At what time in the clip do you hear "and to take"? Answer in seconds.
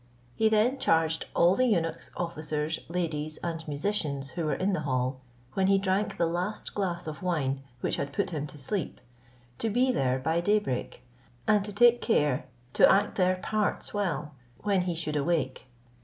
11.47-12.01